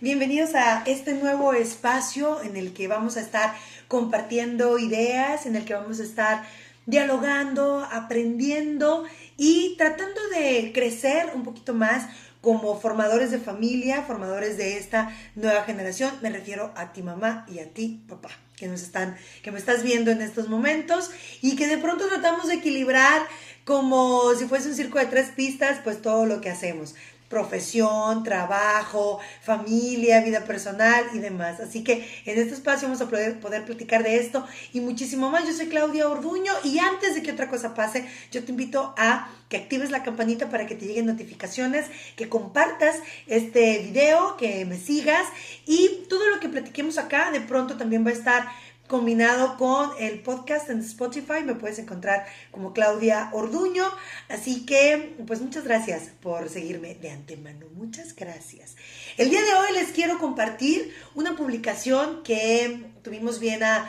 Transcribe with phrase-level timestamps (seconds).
[0.00, 3.54] Bienvenidos a este nuevo espacio en el que vamos a estar
[3.86, 6.44] compartiendo ideas, en el que vamos a estar
[6.86, 9.04] dialogando, aprendiendo
[9.36, 12.08] y tratando de crecer un poquito más
[12.40, 16.12] como formadores de familia, formadores de esta nueva generación.
[16.22, 19.84] Me refiero a ti mamá y a ti papá, que nos están, que me estás
[19.84, 23.22] viendo en estos momentos y que de pronto tratamos de equilibrar
[23.64, 26.94] como si fuese un circo de tres pistas, pues todo lo que hacemos
[27.28, 31.60] profesión, trabajo, familia, vida personal y demás.
[31.60, 35.46] Así que en este espacio vamos a poder, poder platicar de esto y muchísimo más.
[35.46, 39.28] Yo soy Claudia Orduño y antes de que otra cosa pase, yo te invito a
[39.48, 42.96] que actives la campanita para que te lleguen notificaciones, que compartas
[43.26, 45.24] este video, que me sigas
[45.66, 48.48] y todo lo que platiquemos acá de pronto también va a estar
[48.86, 51.42] combinado con el podcast en Spotify.
[51.44, 53.84] Me puedes encontrar como Claudia Orduño.
[54.28, 57.66] Así que, pues muchas gracias por seguirme de antemano.
[57.74, 58.76] Muchas gracias.
[59.16, 63.88] El día de hoy les quiero compartir una publicación que tuvimos bien a,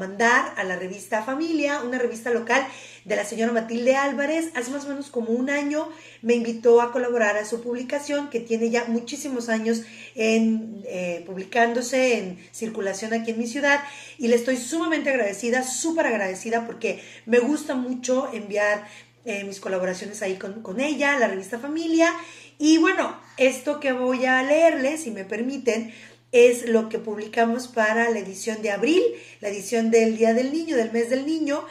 [0.00, 2.66] mandar a la revista Familia, una revista local
[3.04, 4.50] de la señora Matilde Álvarez.
[4.54, 5.88] Hace más o menos como un año
[6.22, 9.82] me invitó a colaborar a su publicación, que tiene ya muchísimos años
[10.14, 13.80] en, eh, publicándose en circulación aquí en mi ciudad.
[14.18, 18.86] Y le estoy sumamente agradecida, súper agradecida, porque me gusta mucho enviar
[19.24, 22.14] eh, mis colaboraciones ahí con, con ella, la revista Familia.
[22.58, 25.92] Y bueno, esto que voy a leerles, si me permiten,
[26.32, 29.02] es lo que publicamos para la edición de abril,
[29.40, 31.64] la edición del Día del Niño, del mes del niño,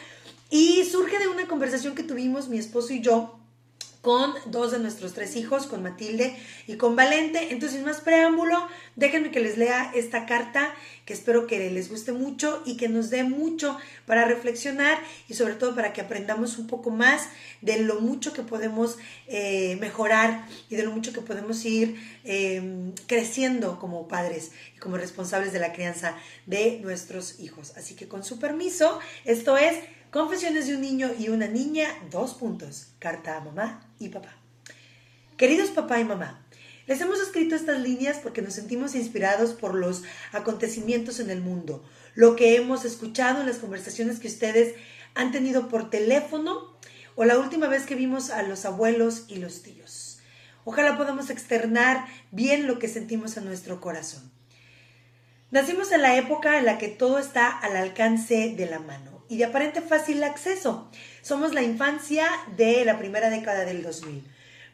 [0.49, 3.39] y surge de una conversación que tuvimos mi esposo y yo
[4.05, 7.47] con dos de nuestros tres hijos, con Matilde y con Valente.
[7.49, 10.75] Entonces, sin más preámbulo, déjenme que les lea esta carta
[11.05, 15.55] que espero que les guste mucho y que nos dé mucho para reflexionar y sobre
[15.55, 17.29] todo para que aprendamos un poco más
[17.61, 22.93] de lo mucho que podemos eh, mejorar y de lo mucho que podemos ir em,
[23.07, 27.73] creciendo como padres y como responsables de la crianza de nuestros hijos.
[27.75, 29.77] Así que con su permiso, esto es
[30.15, 32.87] Confesiones de un niño y una niña, dos puntos.
[32.99, 34.33] Carta a mamá y papá.
[35.35, 36.41] Queridos papá y mamá,
[36.87, 41.83] les hemos escrito estas líneas porque nos sentimos inspirados por los acontecimientos en el mundo,
[42.13, 44.75] lo que hemos escuchado en las conversaciones que ustedes
[45.15, 46.77] han tenido por teléfono
[47.15, 50.19] o la última vez que vimos a los abuelos y los tíos.
[50.63, 54.31] Ojalá podamos externar bien lo que sentimos en nuestro corazón.
[55.51, 59.37] Nacimos en la época en la que todo está al alcance de la mano y
[59.37, 60.89] de aparente fácil acceso.
[61.21, 62.27] Somos la infancia
[62.57, 64.23] de la primera década del 2000.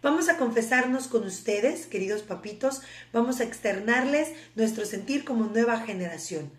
[0.02, 2.82] Vamos a confesarnos con ustedes, queridos papitos,
[3.14, 6.52] vamos a externarles nuestro sentir como nueva generación.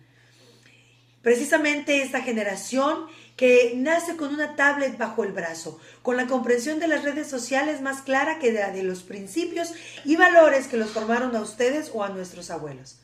[1.21, 6.87] Precisamente esta generación que nace con una tablet bajo el brazo, con la comprensión de
[6.87, 9.73] las redes sociales más clara que la de los principios
[10.05, 12.99] y valores que los formaron a ustedes o a nuestros abuelos.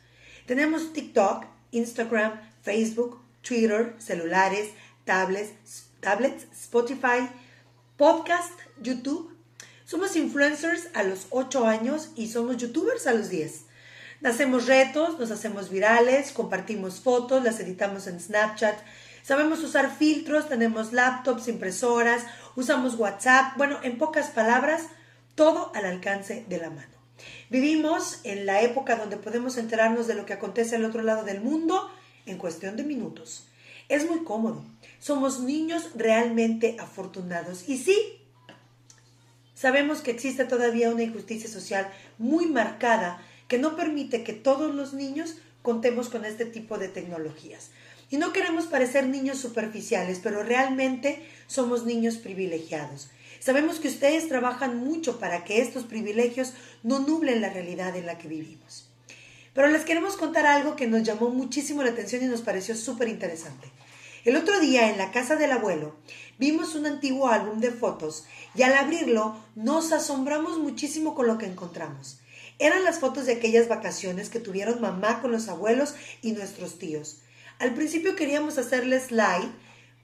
[0.46, 4.70] Tenemos TikTok, Instagram, Facebook, Twitter, celulares,
[5.06, 7.28] tablets, tablets, Spotify,
[7.98, 9.36] podcast, YouTube.
[9.86, 13.66] Somos influencers a los 8 años y somos youtubers a los 10.
[14.24, 18.78] Hacemos retos, nos hacemos virales, compartimos fotos, las editamos en Snapchat.
[19.24, 23.58] Sabemos usar filtros, tenemos laptops, impresoras, usamos WhatsApp.
[23.58, 24.84] Bueno, en pocas palabras,
[25.34, 27.00] todo al alcance de la mano.
[27.50, 31.42] Vivimos en la época donde podemos enterarnos de lo que acontece al otro lado del
[31.42, 31.90] mundo
[32.26, 33.48] en cuestión de minutos.
[33.88, 34.64] Es muy cómodo.
[35.00, 37.68] Somos niños realmente afortunados.
[37.68, 37.98] Y sí,
[39.56, 44.94] sabemos que existe todavía una injusticia social muy marcada que no permite que todos los
[44.94, 47.72] niños contemos con este tipo de tecnologías.
[48.12, 53.10] Y no queremos parecer niños superficiales, pero realmente somos niños privilegiados.
[53.40, 56.54] Sabemos que ustedes trabajan mucho para que estos privilegios
[56.84, 58.89] no nublen la realidad en la que vivimos.
[59.54, 63.08] Pero les queremos contar algo que nos llamó muchísimo la atención y nos pareció súper
[63.08, 63.72] interesante.
[64.26, 65.96] El otro día en la casa del abuelo
[66.38, 71.46] vimos un antiguo álbum de fotos y al abrirlo nos asombramos muchísimo con lo que
[71.46, 72.20] encontramos.
[72.60, 77.22] Eran las fotos de aquellas vacaciones que tuvieron mamá con los abuelos y nuestros tíos.
[77.60, 79.52] Al principio queríamos hacerle slide,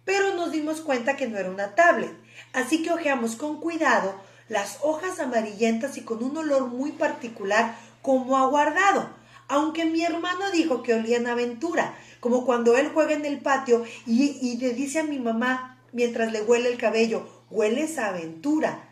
[0.06, 2.14] pero nos dimos cuenta que no era una tablet,
[2.54, 4.16] así que hojeamos con cuidado
[4.48, 9.10] las hojas amarillentas y con un olor muy particular como aguardado
[9.48, 14.58] aunque mi hermano dijo que olían aventura, como cuando él juega en el patio y,
[14.58, 18.90] le dice a mi mamá mientras le huele el cabello, hueles a aventura.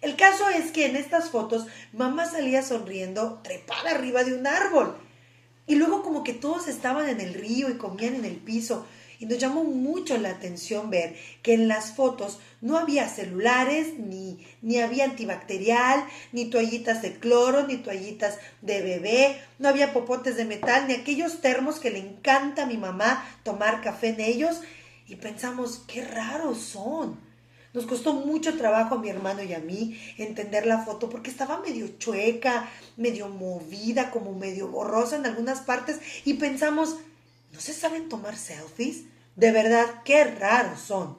[0.00, 4.96] El caso es que en estas fotos mamá salía sonriendo trepada arriba de un árbol.
[5.66, 8.86] Y luego como que todos estaban en el río y comían en el piso.
[9.18, 14.46] Y nos llamó mucho la atención ver que en las fotos no había celulares, ni,
[14.62, 20.44] ni había antibacterial, ni toallitas de cloro, ni toallitas de bebé, no había popotes de
[20.44, 24.60] metal, ni aquellos termos que le encanta a mi mamá tomar café en ellos.
[25.08, 27.26] Y pensamos, qué raros son.
[27.76, 31.60] Nos costó mucho trabajo a mi hermano y a mí entender la foto porque estaba
[31.60, 36.96] medio chueca, medio movida, como medio borrosa en algunas partes y pensamos,
[37.56, 39.04] ¿No se saben tomar selfies?
[39.34, 41.16] De verdad, qué raros son.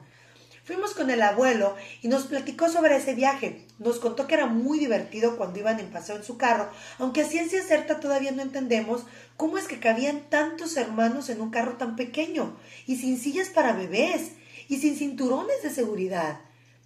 [0.62, 3.66] Fuimos con el abuelo y nos platicó sobre ese viaje.
[3.80, 6.70] Nos contó que era muy divertido cuando iban en paseo en su carro,
[7.00, 9.02] aunque a ciencia cierta todavía no entendemos
[9.36, 12.56] cómo es que cabían tantos hermanos en un carro tan pequeño,
[12.86, 14.30] y sin sillas para bebés,
[14.68, 16.38] y sin cinturones de seguridad.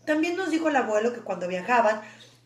[0.06, 2.00] También nos dijo el abuelo que cuando viajaban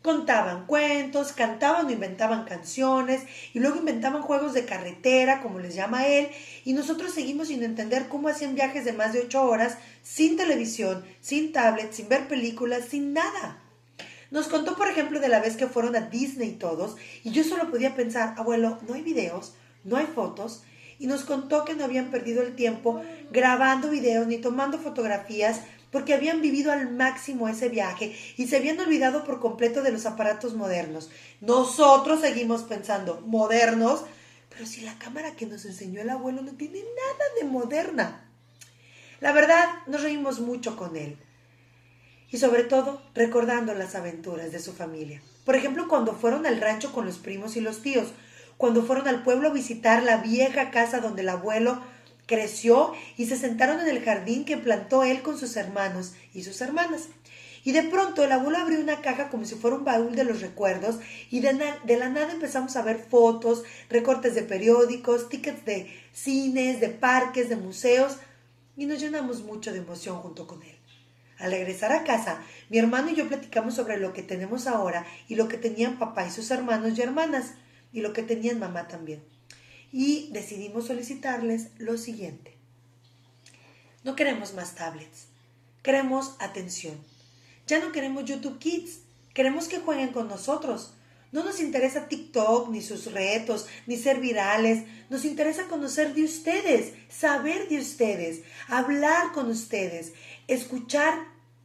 [0.07, 3.23] Contaban cuentos, cantaban o inventaban canciones
[3.53, 6.29] y luego inventaban juegos de carretera, como les llama él,
[6.65, 11.05] y nosotros seguimos sin entender cómo hacían viajes de más de ocho horas, sin televisión,
[11.21, 13.61] sin tablet, sin ver películas, sin nada.
[14.31, 16.95] Nos contó, por ejemplo, de la vez que fueron a Disney todos,
[17.25, 20.63] y yo solo podía pensar, abuelo, no hay videos, no hay fotos,
[21.01, 26.15] y nos contó que no habían perdido el tiempo grabando videos ni tomando fotografías porque
[26.15, 30.55] habían vivido al máximo ese viaje y se habían olvidado por completo de los aparatos
[30.55, 31.11] modernos.
[31.41, 34.05] Nosotros seguimos pensando, modernos,
[34.51, 38.31] pero si la cámara que nos enseñó el abuelo no tiene nada de moderna.
[39.21, 41.17] La verdad, nos reímos mucho con él.
[42.31, 45.23] Y sobre todo, recordando las aventuras de su familia.
[45.45, 48.09] Por ejemplo, cuando fueron al rancho con los primos y los tíos,
[48.57, 51.81] cuando fueron al pueblo a visitar la vieja casa donde el abuelo
[52.27, 56.61] creció y se sentaron en el jardín que plantó él con sus hermanos y sus
[56.61, 57.09] hermanas.
[57.65, 60.41] Y de pronto el abuelo abrió una caja como si fuera un baúl de los
[60.41, 61.01] recuerdos
[61.31, 66.91] y de, la nada empezamos a ver fotos, recortes de periódicos, tickets de cines, de
[66.91, 68.19] parques, de museos
[68.77, 70.77] y nos llenamos mucho de emoción junto con él.
[71.39, 72.41] Al regresar a casa,
[72.71, 76.27] mi hermano y yo platicamos sobre lo que tenemos ahora y lo que tenían papá
[76.27, 77.55] y sus hermanos y hermanas
[77.93, 79.36] y lo que tenían mamá también
[79.93, 82.57] y decidimos solicitarles lo siguiente.
[84.05, 85.27] No queremos más tablets,
[85.83, 86.97] queremos atención.
[87.67, 89.01] Ya no queremos YouTube Kids,
[89.35, 90.93] queremos que jueguen con nosotros.
[91.33, 94.85] No nos interesa TikTok, ni sus retos, ni ser virales.
[95.11, 100.13] Nos interesa conocer de ustedes, saber de ustedes, hablar con ustedes,
[100.47, 101.15] escuchar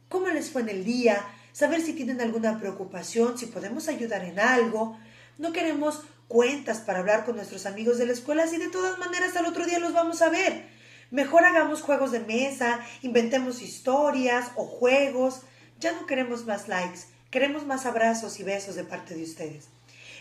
[0.08, 4.40] cómo les fue en el día, saber si tienen alguna preocupación, si podemos ayudar en
[4.40, 4.98] algo.
[5.38, 6.02] No queremos
[6.32, 9.66] cuentas para hablar con nuestros amigos de la escuela si de todas maneras al otro
[9.66, 10.64] día los vamos a ver.
[11.10, 15.42] Mejor hagamos juegos de mesa, inventemos historias o juegos.
[15.78, 17.00] Ya no queremos más likes,
[17.30, 19.66] queremos más abrazos y besos de parte de ustedes.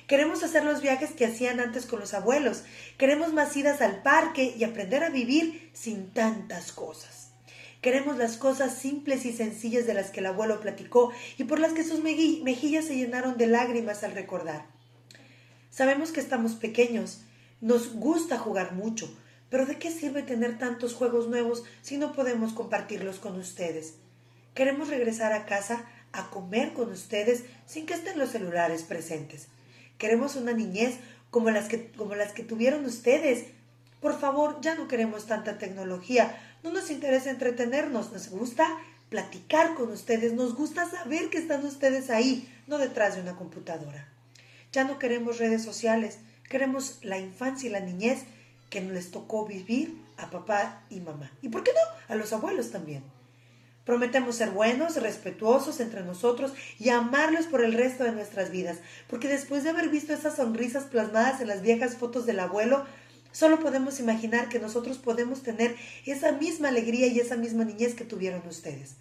[0.06, 2.64] Queremos hacer los viajes que hacían antes con los abuelos.
[2.98, 7.30] Queremos más idas al parque y aprender a vivir sin tantas cosas.
[7.80, 11.72] Queremos las cosas simples y sencillas de las que el abuelo platicó y por las
[11.72, 14.81] que sus mejillas se llenaron de lágrimas al recordar.
[15.72, 17.22] Sabemos que estamos pequeños,
[17.62, 19.10] nos gusta jugar mucho,
[19.50, 23.94] pero ¿de qué sirve tener tantos juegos nuevos si no podemos compartirlos con ustedes?
[24.54, 29.48] Queremos regresar a casa a comer con ustedes sin que estén los celulares presentes.
[29.98, 30.96] Queremos una niñez
[31.30, 33.46] como las que, como las que tuvieron ustedes.
[34.02, 36.38] Por favor, ya no queremos tanta tecnología.
[36.64, 38.68] No nos interesa entretenernos, nos gusta
[39.10, 44.11] platicar con ustedes, nos gusta saber que están ustedes ahí, no detrás de una computadora.
[44.74, 48.24] Ya no queremos redes sociales, queremos la infancia y la niñez
[48.70, 51.30] que nos les tocó vivir a papá y mamá.
[51.42, 52.14] ¿Y por qué no?
[52.14, 53.04] A los abuelos también.
[53.84, 58.78] Prometemos ser buenos, respetuosos entre nosotros y amarlos por el resto de nuestras vidas,
[59.10, 62.86] porque después de haber visto esas sonrisas plasmadas en las viejas fotos del abuelo,
[63.34, 65.76] solo podemos imaginar que nosotros podemos tener
[66.06, 68.96] esa misma alegría y esa misma niñez que tuvieron ustedes.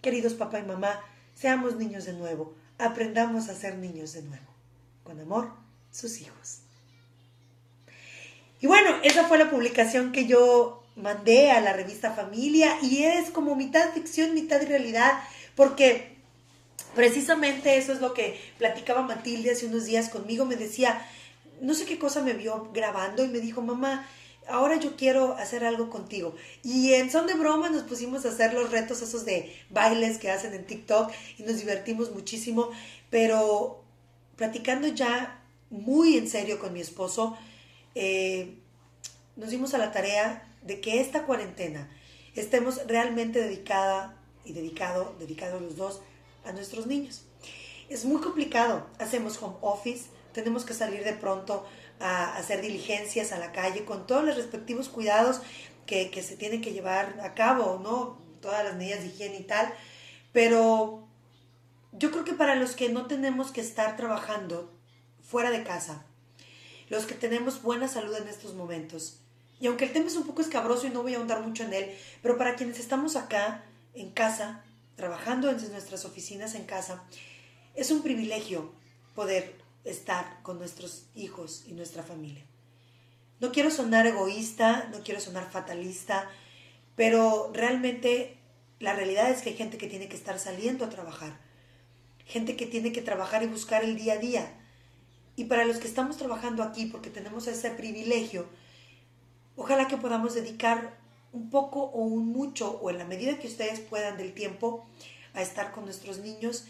[0.00, 0.98] Queridos papá y mamá,
[1.34, 4.59] seamos niños de nuevo, aprendamos a ser niños de nuevo
[5.04, 5.50] con amor,
[5.90, 6.60] sus hijos.
[8.60, 13.30] Y bueno, esa fue la publicación que yo mandé a la revista Familia y es
[13.30, 15.20] como mitad ficción, mitad realidad,
[15.54, 16.16] porque
[16.94, 21.06] precisamente eso es lo que platicaba Matilde hace unos días conmigo, me decía,
[21.60, 24.06] no sé qué cosa me vio grabando y me dijo, mamá,
[24.48, 26.34] ahora yo quiero hacer algo contigo.
[26.62, 30.30] Y en son de broma nos pusimos a hacer los retos esos de bailes que
[30.30, 32.70] hacen en TikTok y nos divertimos muchísimo,
[33.10, 33.79] pero
[34.40, 37.36] platicando ya muy en serio con mi esposo,
[37.94, 38.54] eh,
[39.36, 41.90] nos dimos a la tarea de que esta cuarentena
[42.34, 44.16] estemos realmente dedicada
[44.46, 46.00] y dedicado, dedicados los dos
[46.46, 47.26] a nuestros niños.
[47.90, 51.66] Es muy complicado, hacemos home office, tenemos que salir de pronto
[52.00, 55.42] a hacer diligencias a la calle con todos los respectivos cuidados
[55.84, 58.16] que, que se tienen que llevar a cabo, ¿no?
[58.40, 59.70] Todas las medidas de higiene y tal,
[60.32, 61.09] pero
[61.92, 64.72] yo creo que para los que no tenemos que estar trabajando
[65.22, 66.04] fuera de casa,
[66.88, 69.20] los que tenemos buena salud en estos momentos,
[69.60, 71.74] y aunque el tema es un poco escabroso y no voy a ahondar mucho en
[71.74, 73.62] él, pero para quienes estamos acá,
[73.94, 74.64] en casa,
[74.96, 77.02] trabajando en nuestras oficinas en casa,
[77.74, 78.72] es un privilegio
[79.14, 79.54] poder
[79.84, 82.44] estar con nuestros hijos y nuestra familia.
[83.40, 86.28] No quiero sonar egoísta, no quiero sonar fatalista,
[86.96, 88.36] pero realmente
[88.78, 91.38] la realidad es que hay gente que tiene que estar saliendo a trabajar,
[92.30, 94.54] gente que tiene que trabajar y buscar el día a día.
[95.36, 98.46] Y para los que estamos trabajando aquí, porque tenemos ese privilegio,
[99.56, 100.96] ojalá que podamos dedicar
[101.32, 104.86] un poco o un mucho, o en la medida que ustedes puedan del tiempo,
[105.34, 106.64] a estar con nuestros niños,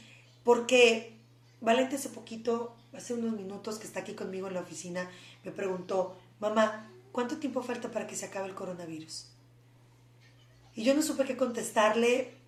[0.45, 1.15] porque
[1.61, 5.11] Valente hace poquito, hace unos minutos que está aquí conmigo en la oficina,
[5.45, 9.27] me preguntó, mamá, ¿cuánto tiempo falta para que se acabe el coronavirus?
[10.75, 12.40] Y yo no supe qué contestarle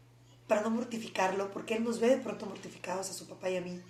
[0.47, 3.61] para no mortificarlo, porque él nos ve de pronto mortificados a su papá y a
[3.61, 3.81] mí.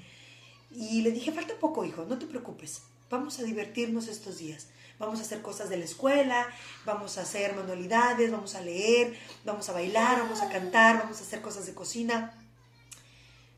[0.70, 4.68] Y le dije, falta poco, hijo, no te preocupes, vamos a divertirnos estos días.
[4.98, 6.46] Vamos a hacer cosas de la escuela,
[6.84, 11.22] vamos a hacer manualidades, vamos a leer, vamos a bailar, vamos a cantar, vamos a
[11.22, 12.38] hacer cosas de cocina.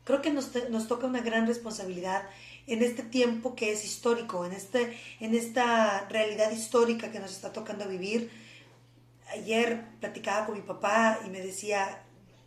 [0.05, 2.23] Creo que nos, nos toca una gran responsabilidad
[2.67, 7.53] en este tiempo que es histórico, en, este, en esta realidad histórica que nos está
[7.53, 8.31] tocando vivir.
[9.31, 12.04] Ayer platicaba con mi papá y me decía,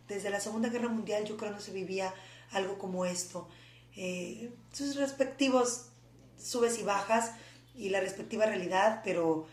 [0.09, 2.13] desde la Segunda Guerra Mundial yo creo no se vivía
[2.51, 3.47] algo como esto.
[3.95, 5.85] Eh, sus respectivos
[6.37, 7.33] subes y bajas
[7.75, 9.47] y la respectiva realidad, pero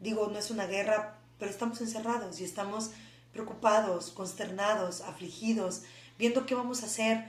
[0.00, 2.90] digo, no es una guerra, pero estamos encerrados y estamos
[3.32, 5.82] preocupados, consternados, afligidos,
[6.18, 7.26] viendo qué vamos a hacer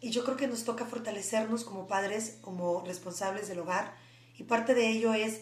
[0.00, 3.94] y yo creo que nos toca fortalecernos como padres, como responsables del hogar.
[4.38, 5.40] Y parte de ello es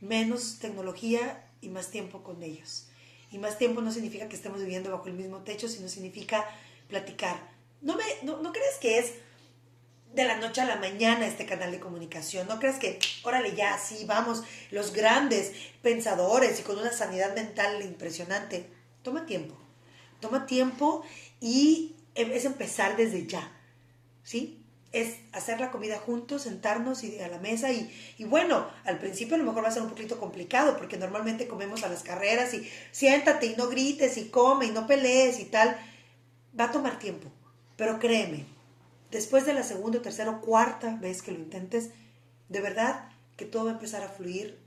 [0.00, 2.89] menos tecnología y más tiempo con ellos.
[3.30, 6.46] Y más tiempo no significa que estemos viviendo bajo el mismo techo, sino significa
[6.88, 7.36] platicar.
[7.80, 9.12] No, me, no, no crees que es
[10.14, 12.48] de la noche a la mañana este canal de comunicación.
[12.48, 17.80] No crees que, órale, ya, sí, vamos, los grandes pensadores y con una sanidad mental
[17.82, 18.66] impresionante.
[19.02, 19.56] Toma tiempo.
[20.20, 21.04] Toma tiempo
[21.40, 23.50] y es empezar desde ya.
[24.22, 24.59] ¿sí?
[24.92, 29.36] Es hacer la comida juntos, sentarnos y a la mesa y, y, bueno, al principio
[29.36, 32.52] a lo mejor va a ser un poquito complicado porque normalmente comemos a las carreras
[32.54, 35.76] y siéntate y no grites y come y no pelees y tal.
[36.58, 37.28] Va a tomar tiempo,
[37.76, 38.44] pero créeme,
[39.10, 41.90] después de la segunda, tercera cuarta vez que lo intentes,
[42.48, 44.58] de verdad que todo va a empezar a fluir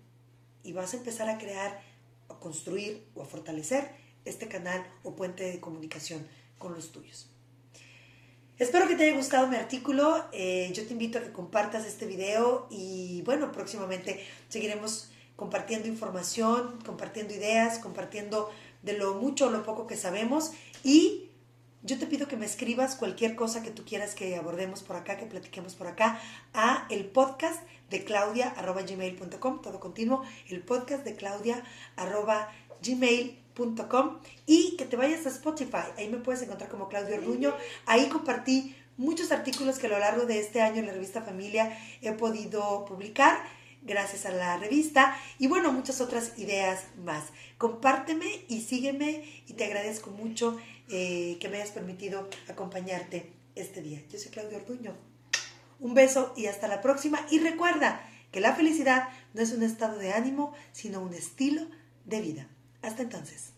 [0.63, 1.81] y vas a empezar a crear,
[2.29, 3.91] a construir o a fortalecer
[4.25, 6.25] este canal o puente de comunicación
[6.57, 7.32] con los tuyos.
[8.59, 10.25] Espero que te haya gustado mi artículo.
[10.31, 16.79] Eh, yo te invito a que compartas este video y bueno, próximamente seguiremos compartiendo información,
[16.85, 18.51] compartiendo ideas, compartiendo
[18.83, 20.51] de lo mucho o lo poco que sabemos
[20.83, 21.31] y
[21.81, 25.17] yo te pido que me escribas cualquier cosa que tú quieras que abordemos por acá,
[25.17, 26.21] que platiquemos por acá,
[26.53, 28.53] a el podcast de claudia
[29.61, 31.15] todo continuo, el podcast de
[34.45, 35.91] y que te vayas a Spotify.
[35.97, 37.53] Ahí me puedes encontrar como Claudio Orduño.
[37.85, 41.77] Ahí compartí muchos artículos que a lo largo de este año en la revista Familia
[42.01, 43.43] he podido publicar
[43.81, 47.25] gracias a la revista y bueno, muchas otras ideas más.
[47.57, 50.57] Compárteme y sígueme y te agradezco mucho
[50.89, 54.01] eh, que me hayas permitido acompañarte este día.
[54.11, 54.95] Yo soy Claudio Orduño.
[55.79, 59.97] Un beso y hasta la próxima y recuerda que la felicidad no es un estado
[59.99, 61.67] de ánimo, sino un estilo
[62.05, 62.47] de vida.
[62.83, 63.52] Hasta entonces.